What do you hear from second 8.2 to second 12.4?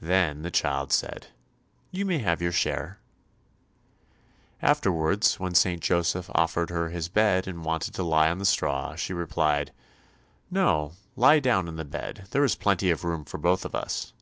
on the straw, she replied, "No, lie down in the bed,